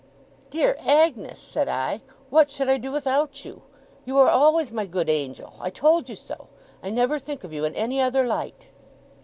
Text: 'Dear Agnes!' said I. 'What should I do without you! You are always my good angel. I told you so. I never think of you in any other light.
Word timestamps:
'Dear 0.49 0.77
Agnes!' 0.83 1.39
said 1.39 1.69
I. 1.69 2.01
'What 2.31 2.49
should 2.49 2.67
I 2.67 2.79
do 2.79 2.91
without 2.91 3.45
you! 3.45 3.61
You 4.03 4.17
are 4.17 4.29
always 4.29 4.71
my 4.71 4.87
good 4.87 5.11
angel. 5.11 5.53
I 5.59 5.69
told 5.69 6.09
you 6.09 6.15
so. 6.15 6.47
I 6.81 6.89
never 6.89 7.19
think 7.19 7.43
of 7.43 7.53
you 7.53 7.65
in 7.65 7.75
any 7.75 8.01
other 8.01 8.25
light. 8.25 8.65